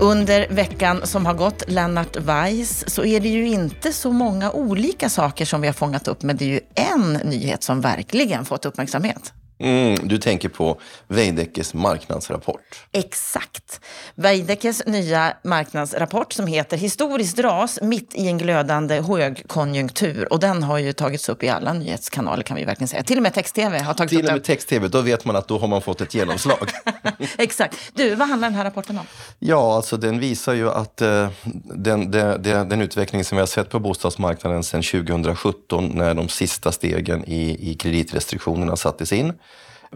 Under 0.00 0.48
veckan 0.48 1.06
som 1.06 1.26
har 1.26 1.34
gått, 1.34 1.62
Lennart 1.66 2.16
Weiss, 2.16 2.84
så 2.86 3.04
är 3.04 3.20
det 3.20 3.28
ju 3.28 3.48
inte 3.48 3.92
så 3.92 4.12
många 4.12 4.52
olika 4.52 5.08
saker 5.08 5.44
som 5.44 5.60
vi 5.60 5.66
har 5.68 5.74
fångat 5.74 6.08
upp, 6.08 6.22
men 6.22 6.36
det 6.36 6.44
är 6.44 6.48
ju 6.48 6.60
en 6.74 7.12
nyhet 7.12 7.62
som 7.62 7.80
verkligen 7.80 8.44
fått 8.44 8.66
uppmärksamhet. 8.66 9.32
Mm, 9.60 10.08
du 10.08 10.18
tänker 10.18 10.48
på 10.48 10.80
Veidekkes 11.08 11.74
marknadsrapport. 11.74 12.86
Exakt. 12.92 13.80
Veidekkes 14.14 14.86
nya 14.86 15.32
marknadsrapport 15.44 16.32
som 16.32 16.46
heter 16.46 16.76
Historiskt 16.76 17.38
ras 17.38 17.78
mitt 17.82 18.14
i 18.14 18.28
en 18.28 18.38
glödande 18.38 19.00
högkonjunktur. 19.00 20.32
Och 20.32 20.40
den 20.40 20.62
har 20.62 20.78
ju 20.78 20.92
tagits 20.92 21.28
upp 21.28 21.42
i 21.42 21.48
alla 21.48 21.72
nyhetskanaler 21.72 22.42
kan 22.42 22.56
vi 22.56 22.64
verkligen 22.64 22.88
säga. 22.88 23.02
Till 23.02 23.16
och 23.16 23.22
med 23.22 23.34
text-tv 23.34 23.78
har 23.78 23.94
tagit 23.94 24.08
Till 24.08 24.18
upp 24.18 24.22
och 24.22 24.26
den. 24.26 24.34
med 24.34 24.44
text-tv, 24.44 24.88
då 24.88 25.00
vet 25.00 25.24
man 25.24 25.36
att 25.36 25.48
då 25.48 25.58
har 25.58 25.68
man 25.68 25.82
fått 25.82 26.00
ett 26.00 26.14
genomslag. 26.14 26.70
Exakt. 27.38 27.76
Du, 27.94 28.14
vad 28.14 28.28
handlar 28.28 28.48
den 28.48 28.56
här 28.56 28.64
rapporten 28.64 28.98
om? 28.98 29.06
ja, 29.38 29.76
alltså 29.76 29.96
den 29.96 30.18
visar 30.20 30.52
ju 30.52 30.70
att 30.70 31.00
eh, 31.00 31.28
den, 31.74 32.10
den, 32.10 32.42
den, 32.42 32.68
den 32.68 32.80
utveckling 32.80 33.24
som 33.24 33.36
vi 33.36 33.40
har 33.40 33.46
sett 33.46 33.70
på 33.70 33.78
bostadsmarknaden 33.78 34.62
sedan 34.64 34.82
2017 34.82 35.90
när 35.94 36.14
de 36.14 36.28
sista 36.28 36.72
stegen 36.72 37.24
i, 37.24 37.70
i 37.70 37.74
kreditrestriktionerna 37.74 38.76
sattes 38.76 39.12
in 39.12 39.32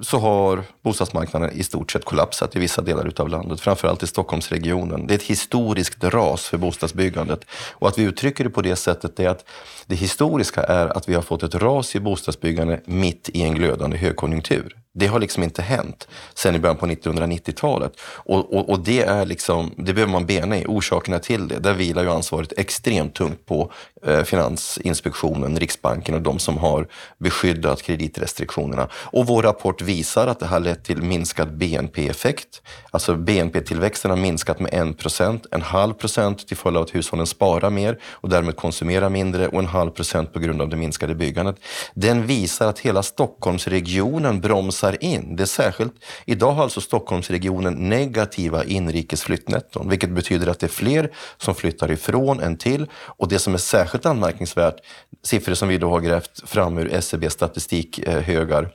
så 0.01 0.19
har 0.19 0.65
bostadsmarknaden 0.83 1.51
i 1.53 1.63
stort 1.63 1.93
sett 1.93 2.05
kollapsat 2.05 2.57
i 2.57 2.59
vissa 2.59 2.83
delar 2.83 3.07
utav 3.07 3.29
landet, 3.29 3.61
framförallt 3.61 4.03
i 4.03 4.07
Stockholmsregionen. 4.07 5.07
Det 5.07 5.15
är 5.15 5.19
ett 5.19 5.23
historiskt 5.23 6.05
ras 6.05 6.49
för 6.49 6.59
bostadsbyggandet. 6.59 7.45
Och 7.73 7.89
att 7.89 7.99
vi 7.99 8.03
uttrycker 8.03 8.45
det 8.45 8.51
på 8.51 8.63
det 8.63 8.77
sättet 8.77 9.21
är 9.21 9.29
att 9.29 9.45
det 9.87 9.95
historiska 9.95 10.63
är 10.63 10.97
att 10.97 11.09
vi 11.09 11.15
har 11.15 11.23
fått 11.23 11.43
ett 11.43 11.55
ras 11.55 11.97
i 11.97 12.01
bostadsbyggande 12.01 12.81
mitt 12.85 13.31
i 13.33 13.43
en 13.43 13.55
glödande 13.55 13.97
högkonjunktur. 13.97 14.77
Det 14.97 15.07
har 15.07 15.19
liksom 15.19 15.43
inte 15.43 15.63
hänt 15.63 16.09
sedan 16.35 16.55
i 16.55 16.59
början 16.59 16.77
på 16.77 16.87
1990-talet. 16.87 17.93
Och, 18.01 18.55
och, 18.55 18.71
och 18.71 18.81
det, 18.81 19.03
är 19.03 19.27
liksom, 19.27 19.75
det 19.77 19.95
behöver 19.95 20.13
man 20.13 20.27
bena 20.27 20.59
i, 20.59 20.67
orsakerna 20.67 21.19
till 21.19 21.49
det. 21.49 21.59
Där 21.59 21.75
vilar 21.75 22.03
ju 22.03 22.11
ansvaret 22.11 22.53
extremt 22.57 23.15
tungt 23.15 23.47
på 23.47 23.73
eh, 24.07 24.23
Finansinspektionen, 24.23 25.59
Riksbanken 25.59 26.15
och 26.15 26.23
de 26.23 26.39
som 26.39 26.59
har 26.59 26.89
beskyddat 27.19 27.83
kreditrestriktionerna. 27.83 28.89
Och 28.95 29.27
vår 29.27 29.43
rapport 29.43 29.83
visar 29.85 30.27
att 30.27 30.41
det 30.41 30.47
har 30.47 30.61
lett 30.61 30.85
till 30.85 31.03
minskad 31.03 31.57
BNP-effekt. 31.57 32.63
Alltså 32.91 33.17
BNP-tillväxten 33.17 34.11
har 34.11 34.19
minskat 34.19 34.61
med 34.61 34.75
en 34.75 34.95
procent, 34.95 35.47
en 35.51 35.63
halv 35.63 35.93
procent 35.93 36.49
till 36.49 36.57
följd 36.57 36.77
av 36.77 36.83
att 36.83 36.95
hushållen 36.95 37.27
sparar 37.27 37.71
mer 37.71 37.99
och 38.05 38.29
därmed 38.29 38.57
konsumerar 38.57 39.09
mindre 39.09 39.49
och 39.49 39.59
en 39.59 39.67
halv 39.67 39.91
procent 39.91 40.33
på 40.33 40.39
grund 40.39 40.63
av 40.63 40.69
det 40.69 40.77
minskade 40.77 41.15
byggandet. 41.15 41.57
Den 41.95 42.27
visar 42.27 42.69
att 42.69 42.79
hela 42.79 43.03
Stockholmsregionen 43.03 44.41
bromsar 44.41 45.05
in. 45.05 45.37
Det 45.37 45.43
är 45.43 45.47
särskilt, 45.47 45.95
idag 46.27 46.53
har 46.53 46.63
alltså 46.63 46.81
Stockholmsregionen 46.81 47.75
negativa 47.75 48.65
inrikesflyttnetton, 48.65 49.89
vilket 49.89 50.11
betyder 50.11 50.47
att 50.47 50.61
det 50.61 50.67
är 50.67 50.69
fler 50.69 51.11
som 51.39 51.55
flyttar 51.55 51.91
ifrån 51.91 52.41
än 52.41 52.57
till. 52.57 52.87
Och 52.95 53.29
det 53.29 53.39
som 53.39 53.55
är 53.55 53.59
särskilt 53.59 54.07
anmärkningsvärt, 54.07 54.77
siffror 55.23 55.55
som 55.55 55.69
vi 55.69 55.79
då 55.79 55.91
har 55.91 56.01
grävt 56.01 56.49
fram 56.49 56.79
ur 56.79 56.95
SCB 56.95 57.31
statistikhögar, 57.31 58.63
eh, 58.63 58.69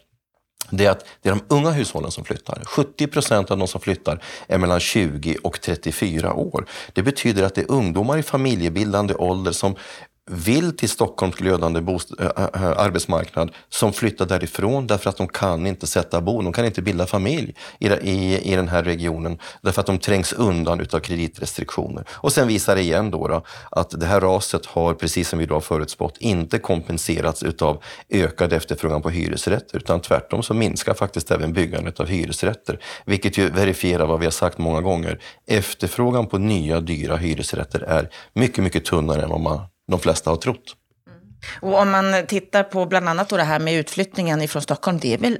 det 0.70 0.86
är 0.86 0.92
att 0.92 1.06
det 1.22 1.30
är 1.30 1.34
de 1.34 1.56
unga 1.56 1.72
hushållen 1.72 2.12
som 2.12 2.24
flyttar. 2.24 2.64
70 2.66 3.08
procent 3.08 3.52
av 3.52 3.58
de 3.58 3.68
som 3.68 3.82
flyttar 3.82 4.24
är 4.48 4.58
mellan 4.58 4.80
20 4.80 5.38
och 5.44 5.62
34 5.62 6.34
år. 6.34 6.66
Det 6.94 7.04
betyder 7.04 7.44
att 7.44 7.56
det 7.56 7.62
är 7.62 7.72
ungdomar 7.72 8.18
i 8.18 8.24
familjebildande 8.24 9.14
ålder 9.14 9.52
som 9.52 9.76
vill 10.30 10.78
till 10.78 10.90
Stockholms 10.90 11.36
glödande 11.36 11.82
bost- 11.82 12.20
äh, 12.20 12.64
arbetsmarknad 12.64 13.52
som 13.70 13.94
flyttar 13.94 14.26
därifrån 14.26 14.88
därför 14.88 15.10
att 15.10 15.18
de 15.18 15.28
kan 15.28 15.68
inte 15.68 15.88
sätta 15.88 16.22
bo, 16.22 16.42
de 16.42 16.54
kan 16.54 16.66
inte 16.66 16.82
bilda 16.82 17.06
familj 17.06 17.56
i, 17.80 17.88
i, 17.88 18.52
i 18.52 18.56
den 18.56 18.68
här 18.68 18.84
regionen 18.84 19.40
därför 19.62 19.82
att 19.82 19.88
de 19.88 20.00
trängs 20.00 20.34
undan 20.34 20.80
utav 20.80 21.00
kreditrestriktioner. 21.00 22.04
Och 22.10 22.34
sen 22.34 22.48
visar 22.48 22.76
det 22.76 22.82
igen 22.82 23.12
då, 23.12 23.28
då 23.28 23.44
att 23.72 24.00
det 24.00 24.06
här 24.06 24.22
raset 24.22 24.66
har, 24.66 24.94
precis 24.94 25.30
som 25.30 25.40
vi 25.40 25.46
då 25.46 25.54
har 25.54 25.62
förutspått, 25.62 26.18
inte 26.18 26.60
kompenserats 26.60 27.44
utav 27.44 27.84
ökad 28.10 28.54
efterfrågan 28.54 29.02
på 29.02 29.10
hyresrätter 29.10 29.78
utan 29.78 30.02
tvärtom 30.02 30.44
så 30.44 30.54
minskar 30.54 30.94
faktiskt 30.94 31.32
även 31.32 31.54
byggandet 31.54 32.00
av 32.00 32.08
hyresrätter. 32.08 32.80
Vilket 33.06 33.38
ju 33.38 33.50
verifierar 33.50 34.06
vad 34.06 34.20
vi 34.20 34.26
har 34.26 34.32
sagt 34.32 34.58
många 34.58 34.82
gånger. 34.82 35.20
Efterfrågan 35.48 36.28
på 36.28 36.38
nya 36.38 36.80
dyra 36.80 37.16
hyresrätter 37.16 37.80
är 37.80 38.10
mycket, 38.34 38.64
mycket 38.64 38.86
tunnare 38.86 39.24
än 39.24 39.30
vad 39.30 39.40
man 39.40 39.60
de 39.90 40.00
flesta 40.00 40.30
har 40.30 40.38
trott. 40.38 40.76
Och 41.62 41.80
om 41.80 41.92
man 41.92 42.28
tittar 42.28 42.64
på 42.64 42.86
bland 42.86 43.10
annat 43.10 43.30
då 43.30 43.38
det 43.38 43.44
här 43.44 43.60
med 43.60 43.74
utflyttningen 43.74 44.42
ifrån 44.42 44.62
Stockholm, 44.62 45.00
det 45.00 45.14
är 45.14 45.18
väl 45.18 45.38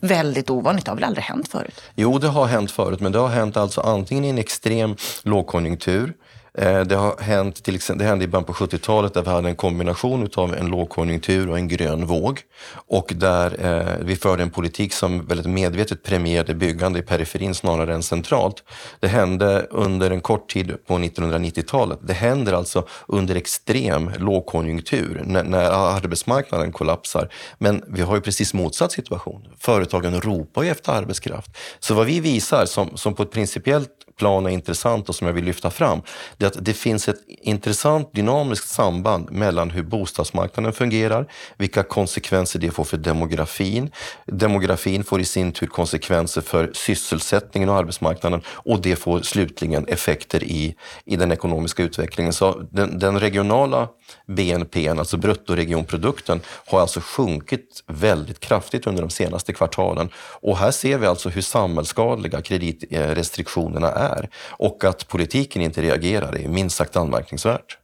väldigt 0.00 0.50
ovanligt, 0.50 0.84
det 0.84 0.90
har 0.90 0.96
väl 0.96 1.04
aldrig 1.04 1.24
hänt 1.24 1.48
förut? 1.48 1.80
Jo, 1.94 2.18
det 2.18 2.28
har 2.28 2.46
hänt 2.46 2.70
förut, 2.70 3.00
men 3.00 3.12
det 3.12 3.18
har 3.18 3.28
hänt 3.28 3.56
alltså 3.56 3.80
antingen 3.80 4.24
i 4.24 4.28
en 4.28 4.38
extrem 4.38 4.96
lågkonjunktur 5.22 6.14
Eh, 6.58 6.80
det 6.80 6.94
har 6.94 7.16
hänt, 7.20 7.64
till 7.64 7.74
exempel, 7.74 8.04
det 8.04 8.08
hände 8.08 8.24
i 8.24 8.28
början 8.28 8.44
på 8.44 8.52
70-talet 8.52 9.14
där 9.14 9.22
vi 9.22 9.30
hade 9.30 9.48
en 9.48 9.56
kombination 9.56 10.28
av 10.36 10.54
en 10.54 10.66
lågkonjunktur 10.66 11.50
och 11.50 11.58
en 11.58 11.68
grön 11.68 12.06
våg. 12.06 12.40
Och 12.72 13.12
där 13.16 13.64
eh, 13.64 14.06
vi 14.06 14.16
förde 14.16 14.42
en 14.42 14.50
politik 14.50 14.92
som 14.92 15.26
väldigt 15.26 15.46
medvetet 15.46 16.02
premierade 16.02 16.54
byggande 16.54 16.98
i 16.98 17.02
periferin 17.02 17.54
snarare 17.54 17.94
än 17.94 18.02
centralt. 18.02 18.64
Det 19.00 19.08
hände 19.08 19.66
under 19.70 20.10
en 20.10 20.20
kort 20.20 20.48
tid 20.48 20.76
på 20.86 20.94
1990-talet. 20.94 21.98
Det 22.02 22.12
händer 22.12 22.52
alltså 22.52 22.86
under 23.08 23.34
extrem 23.34 24.10
lågkonjunktur 24.18 25.22
när, 25.24 25.44
när 25.44 25.70
arbetsmarknaden 25.96 26.72
kollapsar. 26.72 27.28
Men 27.58 27.84
vi 27.86 28.02
har 28.02 28.14
ju 28.14 28.20
precis 28.20 28.54
motsatt 28.54 28.92
situation. 28.92 29.48
Företagen 29.58 30.20
ropar 30.20 30.62
ju 30.62 30.70
efter 30.70 30.92
arbetskraft. 30.92 31.50
Så 31.80 31.94
vad 31.94 32.06
vi 32.06 32.20
visar 32.20 32.66
som, 32.66 32.96
som 32.96 33.14
på 33.14 33.22
ett 33.22 33.30
principiellt 33.30 34.03
plan 34.16 34.46
är 34.46 34.50
intressant 34.50 35.08
och 35.08 35.14
som 35.14 35.26
jag 35.26 35.34
vill 35.34 35.44
lyfta 35.44 35.70
fram, 35.70 36.02
det 36.36 36.44
är 36.44 36.46
att 36.46 36.64
det 36.64 36.72
finns 36.72 37.08
ett 37.08 37.20
intressant 37.26 38.14
dynamiskt 38.14 38.68
samband 38.68 39.32
mellan 39.32 39.70
hur 39.70 39.82
bostadsmarknaden 39.82 40.72
fungerar, 40.72 41.26
vilka 41.56 41.82
konsekvenser 41.82 42.58
det 42.58 42.70
får 42.70 42.84
för 42.84 42.96
demografin. 42.96 43.90
Demografin 44.26 45.04
får 45.04 45.20
i 45.20 45.24
sin 45.24 45.52
tur 45.52 45.66
konsekvenser 45.66 46.40
för 46.40 46.70
sysselsättningen 46.74 47.68
och 47.68 47.76
arbetsmarknaden 47.76 48.42
och 48.48 48.80
det 48.80 48.96
får 48.96 49.20
slutligen 49.22 49.88
effekter 49.88 50.44
i, 50.44 50.74
i 51.04 51.16
den 51.16 51.32
ekonomiska 51.32 51.82
utvecklingen. 51.82 52.32
Så 52.32 52.62
den, 52.70 52.98
den 52.98 53.20
regionala 53.20 53.88
BNP, 54.26 54.88
alltså 54.88 55.16
bruttoregionprodukten, 55.16 56.40
har 56.66 56.80
alltså 56.80 57.00
sjunkit 57.00 57.82
väldigt 57.86 58.40
kraftigt 58.40 58.86
under 58.86 59.02
de 59.02 59.10
senaste 59.10 59.52
kvartalen. 59.52 60.08
Och 60.16 60.58
här 60.58 60.70
ser 60.70 60.98
vi 60.98 61.06
alltså 61.06 61.28
hur 61.28 61.42
samhällsskadliga 61.42 62.42
kreditrestriktionerna 62.42 63.90
är 63.90 64.03
och 64.50 64.84
att 64.84 65.08
politiken 65.08 65.62
inte 65.62 65.82
reagerar 65.82 66.36
är 66.36 66.48
minst 66.48 66.76
sagt 66.76 66.96
anmärkningsvärt. 66.96 67.78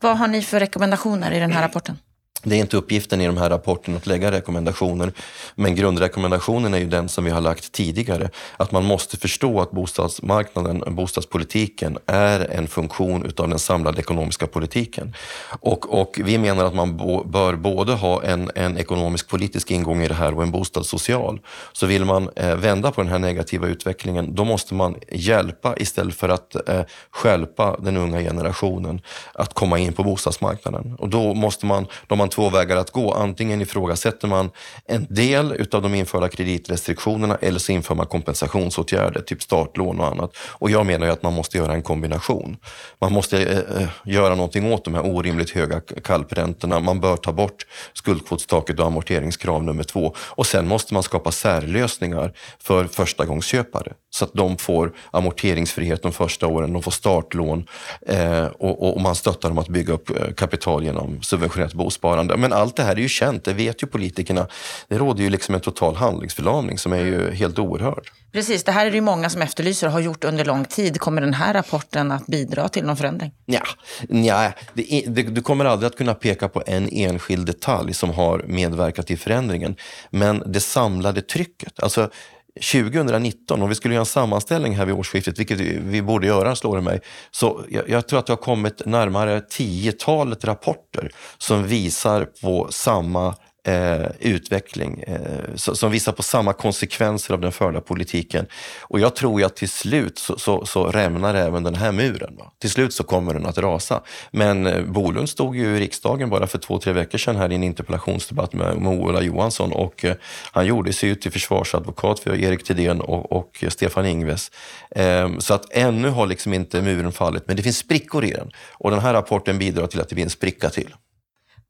Vad 0.00 0.18
har 0.18 0.28
ni 0.28 0.42
för 0.42 0.60
rekommendationer 0.60 1.32
i 1.32 1.38
den 1.38 1.52
här 1.52 1.62
rapporten? 1.62 1.98
Det 2.48 2.56
är 2.56 2.60
inte 2.60 2.76
uppgiften 2.76 3.20
i 3.20 3.26
de 3.26 3.36
här 3.36 3.50
rapporterna 3.50 3.96
att 3.96 4.06
lägga 4.06 4.30
rekommendationer, 4.30 5.12
men 5.54 5.74
grundrekommendationen 5.74 6.74
är 6.74 6.78
ju 6.78 6.86
den 6.86 7.08
som 7.08 7.24
vi 7.24 7.30
har 7.30 7.40
lagt 7.40 7.72
tidigare. 7.72 8.30
Att 8.56 8.72
man 8.72 8.84
måste 8.84 9.16
förstå 9.16 9.60
att 9.60 9.70
bostadsmarknaden, 9.70 10.82
bostadspolitiken, 10.86 11.98
är 12.06 12.40
en 12.40 12.68
funktion 12.68 13.26
utav 13.26 13.48
den 13.48 13.58
samlade 13.58 14.00
ekonomiska 14.00 14.46
politiken. 14.46 15.14
Och, 15.60 16.00
och 16.00 16.20
vi 16.24 16.38
menar 16.38 16.64
att 16.64 16.74
man 16.74 16.96
bo, 16.96 17.24
bör 17.24 17.56
både 17.56 17.92
ha 17.92 18.22
en, 18.22 18.50
en 18.54 18.78
ekonomisk 18.78 19.28
politisk 19.28 19.70
ingång 19.70 20.02
i 20.02 20.08
det 20.08 20.14
här 20.14 20.34
och 20.34 20.42
en 20.42 20.50
bostadssocial. 20.50 21.40
Så 21.72 21.86
vill 21.86 22.04
man 22.04 22.30
eh, 22.36 22.56
vända 22.56 22.90
på 22.90 23.02
den 23.02 23.10
här 23.10 23.18
negativa 23.18 23.66
utvecklingen, 23.66 24.34
då 24.34 24.44
måste 24.44 24.74
man 24.74 24.96
hjälpa 25.12 25.76
istället 25.76 26.14
för 26.14 26.28
att 26.28 26.68
eh, 26.68 26.80
skälpa 27.10 27.76
den 27.78 27.96
unga 27.96 28.20
generationen 28.20 29.00
att 29.34 29.54
komma 29.54 29.78
in 29.78 29.92
på 29.92 30.02
bostadsmarknaden. 30.02 30.96
Och 30.98 31.08
då 31.08 31.34
måste 31.34 31.66
man, 31.66 31.86
då 32.06 32.16
man 32.16 32.28
två 32.36 32.50
vägar 32.50 32.76
att 32.76 32.90
gå. 32.90 33.12
Antingen 33.12 33.60
ifrågasätter 33.60 34.28
man 34.28 34.50
en 34.86 35.06
del 35.10 35.52
utav 35.52 35.82
de 35.82 35.94
införda 35.94 36.28
kreditrestriktionerna 36.28 37.36
eller 37.40 37.58
så 37.58 37.72
inför 37.72 37.94
man 37.94 38.06
kompensationsåtgärder, 38.06 39.20
typ 39.20 39.42
startlån 39.42 40.00
och 40.00 40.06
annat. 40.06 40.36
Och 40.36 40.70
jag 40.70 40.86
menar 40.86 41.06
ju 41.06 41.12
att 41.12 41.22
man 41.22 41.32
måste 41.32 41.58
göra 41.58 41.74
en 41.74 41.82
kombination. 41.82 42.56
Man 43.00 43.12
måste 43.12 43.42
eh, 43.42 43.82
eh 43.82 43.88
göra 44.04 44.34
någonting 44.34 44.72
åt 44.72 44.84
de 44.84 44.94
här 44.94 45.06
orimligt 45.06 45.50
höga 45.50 45.80
kalpräntorna. 45.80 46.80
Man 46.80 47.00
bör 47.00 47.16
ta 47.16 47.32
bort 47.32 47.66
skuldkvotstaket 47.92 48.80
och 48.80 48.86
amorteringskrav 48.86 49.64
nummer 49.64 49.84
två. 49.84 50.14
Och 50.18 50.46
sen 50.46 50.68
måste 50.68 50.94
man 50.94 51.02
skapa 51.02 51.32
särlösningar 51.32 52.32
för 52.58 52.84
förstagångsköpare 52.84 53.92
så 54.16 54.24
att 54.24 54.32
de 54.32 54.56
får 54.56 54.92
amorteringsfrihet 55.10 56.02
de 56.02 56.12
första 56.12 56.46
åren, 56.46 56.72
de 56.72 56.82
får 56.82 56.90
startlån 56.90 57.66
eh, 58.06 58.46
och, 58.46 58.94
och, 58.94 59.00
man 59.00 59.14
stöttar 59.14 59.48
dem 59.48 59.58
att 59.58 59.68
bygga 59.68 59.92
upp 59.92 60.10
eh, 60.10 60.32
kapital 60.36 60.84
genom 60.84 61.22
subventionerat 61.22 61.74
bosparande. 61.74 62.36
Men 62.36 62.52
allt 62.52 62.76
det 62.76 62.82
här 62.82 62.92
är 62.92 63.00
ju 63.00 63.08
känt, 63.08 63.44
det 63.44 63.52
vet 63.52 63.82
ju 63.82 63.86
politikerna. 63.86 64.48
Det 64.88 64.98
råder 64.98 65.22
ju 65.22 65.30
liksom 65.30 65.54
en 65.54 65.60
total 65.60 65.96
handlingsförlamning 65.96 66.78
som 66.78 66.92
är 66.92 67.04
ju 67.04 67.30
helt 67.30 67.58
oerhörd. 67.58 68.10
Precis, 68.32 68.64
det 68.64 68.72
här 68.72 68.86
är 68.86 68.90
det 68.90 68.96
ju 68.96 69.00
många 69.00 69.30
som 69.30 69.42
efterlyser 69.42 69.86
och 69.86 69.92
har 69.92 70.00
gjort 70.00 70.24
under 70.24 70.44
lång 70.44 70.64
tid. 70.64 71.00
Kommer 71.00 71.20
den 71.20 71.34
här 71.34 71.54
rapporten 71.54 72.12
att 72.12 72.26
bidra 72.26 72.68
till 72.68 72.84
någon 72.84 72.96
förändring? 72.96 73.32
Ja, 73.46 73.62
ja 74.08 74.52
det, 74.74 75.04
det, 75.06 75.22
du 75.22 75.42
kommer 75.42 75.64
aldrig 75.64 75.86
att 75.86 75.96
kunna 75.96 76.14
peka 76.14 76.48
på 76.48 76.62
en 76.66 76.88
enskild 76.92 77.46
detalj 77.46 77.94
som 77.94 78.10
har 78.10 78.44
medverkat 78.46 79.06
till 79.06 79.18
förändringen. 79.18 79.76
Men 80.10 80.42
det 80.46 80.60
samlade 80.60 81.22
trycket, 81.22 81.80
alltså 81.82 82.10
2019, 82.56 83.62
om 83.62 83.68
vi 83.68 83.74
skulle 83.74 83.94
göra 83.94 84.02
en 84.02 84.06
sammanställning 84.06 84.76
här 84.76 84.86
vid 84.86 84.94
årsskiftet, 84.94 85.38
vilket 85.38 85.60
vi 85.60 86.02
borde 86.02 86.26
göra 86.26 86.56
slår 86.56 86.76
det 86.76 86.82
mig, 86.82 87.00
så 87.30 87.64
jag, 87.68 87.88
jag 87.88 88.08
tror 88.08 88.18
att 88.18 88.26
det 88.26 88.32
har 88.32 88.36
kommit 88.36 88.86
närmare 88.86 89.40
tiotalet 89.40 90.44
rapporter 90.44 91.10
som 91.38 91.64
visar 91.64 92.24
på 92.42 92.68
samma 92.70 93.34
eh, 93.66 94.06
utveckling 94.20 95.04
eh, 95.06 95.54
som 95.54 95.90
visar 95.90 96.12
på 96.12 96.22
samma 96.22 96.52
konsekvenser 96.52 97.34
av 97.34 97.40
den 97.40 97.52
förda 97.52 97.80
politiken. 97.80 98.46
Och 98.80 99.00
jag 99.00 99.16
tror 99.16 99.40
ju 99.40 99.46
att 99.46 99.56
till 99.56 99.68
slut 99.68 100.18
så, 100.18 100.38
så, 100.38 100.66
så 100.66 100.84
rämnar 100.84 101.34
även 101.34 101.62
den 101.62 101.74
här 101.74 101.92
muren. 101.92 102.36
Va? 102.38 102.52
Till 102.60 102.70
slut 102.70 102.94
så 102.94 103.04
kommer 103.04 103.34
den 103.34 103.46
att 103.46 103.58
rasa. 103.58 104.00
Men 104.30 104.66
eh, 104.66 104.84
Bolund 104.84 105.28
stod 105.28 105.56
ju 105.56 105.76
i 105.76 105.80
riksdagen 105.80 106.30
bara 106.30 106.46
för 106.46 106.58
två, 106.58 106.78
tre 106.78 106.92
veckor 106.92 107.18
sedan 107.18 107.36
här 107.36 107.52
i 107.52 107.54
en 107.54 107.62
interpellationsdebatt 107.62 108.52
med, 108.52 108.76
med 108.76 108.92
Ola 108.92 109.22
Johansson 109.22 109.72
och 109.72 110.04
eh, 110.04 110.14
han 110.52 110.66
gjorde 110.66 110.92
sig 110.92 111.08
ju 111.08 111.14
till 111.14 111.32
försvarsadvokat 111.32 112.20
för 112.20 112.36
Erik 112.36 112.64
Thedéen 112.64 113.00
och, 113.00 113.32
och 113.32 113.64
Stefan 113.68 114.06
Ingves. 114.06 114.50
Eh, 114.90 115.38
så 115.38 115.54
att 115.54 115.72
ännu 115.72 116.08
har 116.08 116.26
liksom 116.26 116.54
inte 116.54 116.82
muren 116.82 117.12
fallit, 117.12 117.42
men 117.46 117.56
det 117.56 117.62
finns 117.62 117.78
sprickor 117.78 118.24
i 118.24 118.30
den. 118.30 118.50
Och 118.72 118.90
den 118.90 119.00
här 119.00 119.12
rapporten 119.12 119.58
bidrar 119.58 119.86
till 119.86 120.00
att 120.00 120.08
det 120.08 120.14
blir 120.14 120.24
en 120.24 120.30
spricka 120.30 120.70
till. 120.70 120.94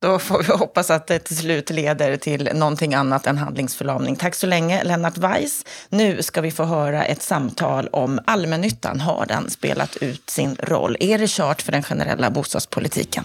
Då 0.02 0.19
får 0.19 0.43
vi 0.43 0.52
hoppas 0.52 0.90
att 0.90 1.06
det 1.06 1.19
till 1.19 1.37
slut 1.37 1.70
leder 1.70 2.16
till 2.16 2.50
någonting 2.54 2.94
annat 2.94 3.26
än 3.26 3.38
handlingsförlamning. 3.38 4.16
Tack 4.16 4.34
så 4.34 4.46
länge, 4.46 4.84
Lennart 4.84 5.19
Weiss. 5.19 5.64
Nu 5.88 6.22
ska 6.22 6.40
vi 6.40 6.50
få 6.50 6.64
höra 6.64 7.04
ett 7.04 7.22
samtal 7.22 7.88
om 7.93 8.20
allmännyttan. 8.25 9.00
Har 9.00 9.26
den 9.26 9.50
spelat 9.50 9.96
ut 9.96 10.31
sin 10.31 10.56
roll? 10.60 10.96
Är 11.00 11.19
det 11.19 11.31
kört 11.31 11.62
för 11.62 11.72
den 11.72 11.82
generella 11.82 12.31
bostadspolitiken? 12.31 13.25